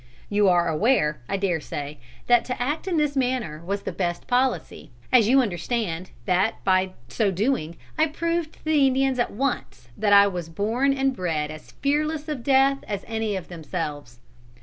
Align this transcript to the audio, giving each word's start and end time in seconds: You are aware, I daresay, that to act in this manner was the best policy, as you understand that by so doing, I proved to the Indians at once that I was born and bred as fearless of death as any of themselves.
You 0.29 0.49
are 0.49 0.67
aware, 0.67 1.21
I 1.29 1.37
daresay, 1.37 1.97
that 2.25 2.43
to 2.45 2.59
act 2.59 2.87
in 2.87 2.97
this 2.97 3.15
manner 3.15 3.61
was 3.63 3.83
the 3.83 3.91
best 3.91 4.25
policy, 4.25 4.89
as 5.11 5.27
you 5.29 5.39
understand 5.43 6.09
that 6.25 6.55
by 6.63 6.93
so 7.07 7.29
doing, 7.29 7.77
I 7.99 8.07
proved 8.07 8.53
to 8.53 8.65
the 8.65 8.87
Indians 8.87 9.19
at 9.19 9.29
once 9.29 9.89
that 9.95 10.11
I 10.11 10.25
was 10.25 10.49
born 10.49 10.91
and 10.91 11.15
bred 11.15 11.51
as 11.51 11.73
fearless 11.83 12.27
of 12.27 12.41
death 12.41 12.79
as 12.87 13.05
any 13.07 13.35
of 13.35 13.47
themselves. 13.47 14.17